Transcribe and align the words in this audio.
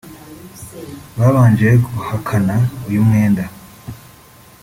Babanje 1.19 1.67
guhakana 1.85 2.55
uyu 2.87 3.01
mwenda 3.07 3.43